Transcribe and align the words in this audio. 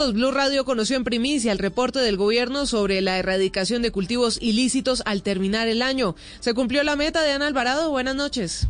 Blue 0.00 0.30
Radio 0.30 0.64
conoció 0.64 0.96
en 0.96 1.02
primicia 1.02 1.50
el 1.50 1.58
reporte 1.58 1.98
del 1.98 2.16
gobierno 2.16 2.66
sobre 2.66 3.00
la 3.00 3.18
erradicación 3.18 3.82
de 3.82 3.90
cultivos 3.90 4.38
ilícitos 4.40 5.02
al 5.06 5.24
terminar 5.24 5.66
el 5.66 5.82
año. 5.82 6.14
Se 6.38 6.54
cumplió 6.54 6.84
la 6.84 6.94
meta 6.94 7.20
de 7.22 7.32
Ana 7.32 7.48
Alvarado. 7.48 7.90
Buenas 7.90 8.14
noches. 8.14 8.68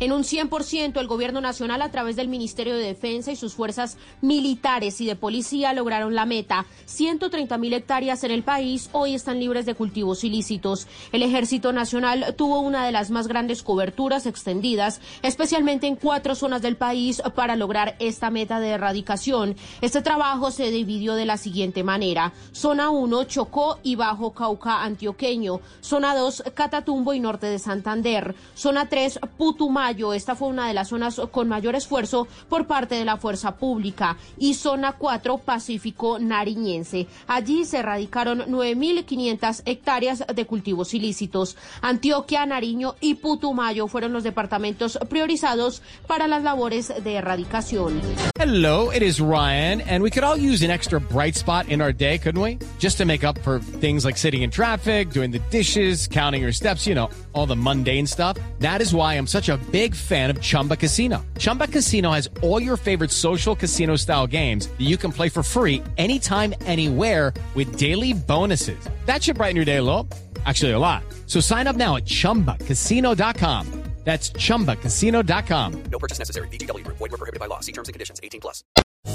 En 0.00 0.10
un 0.10 0.24
100%, 0.24 0.98
el 0.98 1.06
gobierno 1.06 1.40
nacional, 1.40 1.80
a 1.80 1.92
través 1.92 2.16
del 2.16 2.26
Ministerio 2.26 2.74
de 2.74 2.84
Defensa 2.84 3.30
y 3.30 3.36
sus 3.36 3.54
fuerzas 3.54 3.96
militares 4.22 5.00
y 5.00 5.06
de 5.06 5.14
policía, 5.14 5.72
lograron 5.72 6.16
la 6.16 6.26
meta. 6.26 6.66
130 6.86 7.56
mil 7.58 7.72
hectáreas 7.74 8.24
en 8.24 8.32
el 8.32 8.42
país 8.42 8.90
hoy 8.90 9.14
están 9.14 9.38
libres 9.38 9.66
de 9.66 9.76
cultivos 9.76 10.24
ilícitos. 10.24 10.88
El 11.12 11.22
Ejército 11.22 11.72
Nacional 11.72 12.34
tuvo 12.36 12.58
una 12.58 12.84
de 12.84 12.90
las 12.90 13.10
más 13.10 13.28
grandes 13.28 13.62
coberturas 13.62 14.26
extendidas, 14.26 15.00
especialmente 15.22 15.86
en 15.86 15.94
cuatro 15.94 16.34
zonas 16.34 16.60
del 16.60 16.76
país, 16.76 17.22
para 17.36 17.54
lograr 17.54 17.94
esta 18.00 18.30
meta 18.30 18.58
de 18.58 18.70
erradicación. 18.70 19.54
Este 19.80 20.02
trabajo 20.02 20.50
se 20.50 20.72
dividió 20.72 21.14
de 21.14 21.26
la 21.26 21.36
siguiente 21.36 21.84
manera. 21.84 22.32
Zona 22.50 22.90
1, 22.90 23.24
Chocó 23.24 23.78
y 23.84 23.94
Bajo 23.94 24.32
Cauca 24.32 24.82
Antioqueño. 24.82 25.60
Zona 25.80 26.16
2, 26.16 26.44
Catatumbo 26.52 27.14
y 27.14 27.20
Norte 27.20 27.46
de 27.46 27.60
Santander. 27.60 28.34
Zona 28.56 28.88
3, 28.88 29.20
Putumayo 29.38 29.83
esta 30.14 30.34
fue 30.34 30.48
una 30.48 30.68
de 30.68 30.74
las 30.74 30.88
zonas 30.88 31.20
con 31.30 31.48
mayor 31.48 31.74
esfuerzo 31.74 32.26
por 32.48 32.66
parte 32.66 32.94
de 32.94 33.04
la 33.04 33.16
fuerza 33.16 33.56
pública. 33.56 34.16
Y 34.38 34.54
zona 34.54 34.92
4, 34.92 35.38
Pacífico 35.38 36.18
Nariñense. 36.18 37.06
Allí 37.26 37.64
se 37.64 37.78
erradicaron 37.78 38.40
9.500 38.40 39.62
hectáreas 39.66 40.24
de 40.34 40.46
cultivos 40.46 40.94
ilícitos. 40.94 41.56
Antioquia, 41.82 42.46
Nariño 42.46 42.96
y 43.00 43.14
Putumayo 43.14 43.88
fueron 43.88 44.12
los 44.12 44.24
departamentos 44.24 44.98
priorizados 45.08 45.82
para 46.06 46.28
las 46.28 46.42
labores 46.42 46.92
de 47.02 47.14
erradicación. 47.14 48.00
Hello, 48.38 48.90
it 48.90 49.02
is 49.02 49.20
Ryan, 49.20 49.80
and 49.82 50.02
we 50.02 50.10
could 50.10 50.24
all 50.24 50.36
use 50.36 50.62
an 50.62 50.70
extra 50.70 51.00
bright 51.00 51.34
spot 51.36 51.68
in 51.68 51.80
our 51.80 51.92
day, 51.92 52.18
couldn't 52.18 52.40
we? 52.40 52.58
Just 52.78 52.98
to 52.98 53.04
make 53.04 53.24
up 53.24 53.38
for 53.40 53.60
things 53.60 54.04
like 54.04 54.16
sitting 54.16 54.42
in 54.42 54.50
traffic, 54.50 55.10
doing 55.10 55.30
the 55.30 55.40
dishes, 55.50 56.08
counting 56.08 56.42
your 56.42 56.52
steps, 56.52 56.86
you 56.86 56.94
know, 56.94 57.10
all 57.32 57.46
the 57.46 57.56
mundane 57.56 58.06
stuff. 58.06 58.36
That 58.60 58.80
is 58.80 58.92
why 58.92 59.14
I'm 59.14 59.26
such 59.26 59.48
a 59.48 59.56
big 59.74 59.92
fan 59.92 60.30
of 60.30 60.40
Chumba 60.40 60.76
Casino. 60.76 61.26
Chumba 61.36 61.66
Casino 61.66 62.12
has 62.12 62.30
all 62.42 62.62
your 62.62 62.76
favorite 62.76 63.10
social 63.10 63.56
casino 63.56 63.96
style 63.96 64.24
games 64.24 64.68
that 64.68 64.86
you 64.86 64.96
can 64.96 65.10
play 65.10 65.28
for 65.28 65.42
free 65.42 65.82
anytime, 65.98 66.54
anywhere 66.64 67.34
with 67.56 67.76
daily 67.76 68.12
bonuses. 68.12 68.78
That 69.06 69.24
should 69.24 69.36
brighten 69.36 69.56
your 69.56 69.64
day 69.64 69.78
a 69.78 69.82
little. 69.82 70.06
Actually, 70.46 70.72
a 70.72 70.78
lot. 70.78 71.02
So 71.26 71.40
sign 71.40 71.66
up 71.66 71.74
now 71.74 71.96
at 71.96 72.04
chumbacasino.com. 72.04 73.66
That's 74.04 74.30
chumbacasino.com. 74.30 75.82
No 75.90 75.98
purchase 75.98 76.18
necessary. 76.18 76.46
VGW 76.48 76.84
Group. 76.84 76.98
Void 76.98 77.10
were 77.10 77.18
prohibited 77.18 77.40
by 77.40 77.46
law. 77.46 77.60
See 77.60 77.72
terms 77.72 77.88
and 77.88 77.94
conditions. 77.94 78.20
18 78.22 78.40
plus. 78.40 78.62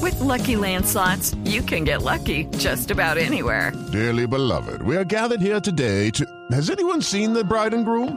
With 0.00 0.18
Lucky 0.18 0.56
Land 0.56 0.86
slots, 0.86 1.34
you 1.44 1.60
can 1.60 1.84
get 1.84 2.00
lucky 2.00 2.44
just 2.56 2.90
about 2.90 3.18
anywhere. 3.18 3.72
Dearly 3.92 4.26
beloved, 4.26 4.80
we 4.80 4.96
are 4.96 5.04
gathered 5.04 5.42
here 5.42 5.60
today 5.60 6.10
to. 6.12 6.24
Has 6.52 6.70
anyone 6.70 7.02
seen 7.02 7.34
the 7.34 7.44
bride 7.44 7.74
and 7.74 7.84
groom? 7.84 8.16